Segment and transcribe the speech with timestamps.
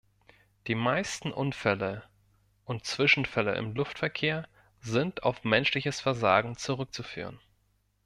[0.65, 2.01] Die meisten Unfälle
[2.65, 4.47] und Zwischenfälle im Luftverkehr
[4.79, 7.39] sind auf menschliches Versagen zurückzuführen.